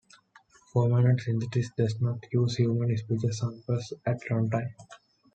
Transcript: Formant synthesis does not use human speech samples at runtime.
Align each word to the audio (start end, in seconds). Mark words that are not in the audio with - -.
Formant 0.73 1.19
synthesis 1.21 1.69
does 1.77 2.01
not 2.01 2.17
use 2.31 2.55
human 2.55 2.97
speech 2.97 3.21
samples 3.29 3.93
at 4.07 4.19
runtime. 4.31 4.73